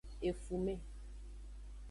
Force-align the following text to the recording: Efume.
Efume. 0.29 0.73